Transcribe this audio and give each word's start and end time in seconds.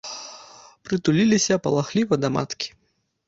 Прытуліліся 0.87 1.55
палахліва 1.67 2.13
да 2.25 2.33
маткі. 2.39 2.69